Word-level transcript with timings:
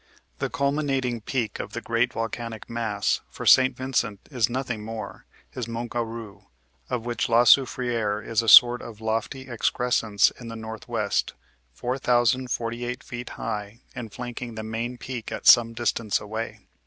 The 0.39 0.49
culminating 0.49 1.21
peak 1.21 1.59
of 1.59 1.73
the 1.73 1.79
great 1.79 2.11
volcanic 2.13 2.67
mass, 2.67 3.21
for 3.29 3.45
St. 3.45 3.77
Vincent 3.77 4.19
is 4.31 4.49
nothing 4.49 4.83
more, 4.83 5.27
is 5.53 5.67
Mont 5.67 5.91
Garou, 5.91 6.45
of 6.89 7.05
which 7.05 7.29
La 7.29 7.43
Soufriere 7.43 8.19
is 8.19 8.41
a 8.41 8.49
sort 8.49 8.81
of 8.81 8.99
lofty 8.99 9.47
excrescence 9.47 10.31
in 10.39 10.47
the 10.47 10.55
northwest, 10.55 11.35
4,048 11.75 13.03
feet 13.03 13.29
high, 13.29 13.81
and 13.93 14.11
flanking 14.11 14.55
the 14.55 14.63
main 14.63 14.97
peak 14.97 15.31
at 15.31 15.45
some 15.45 15.71
distance 15.73 16.19
away. 16.19 16.61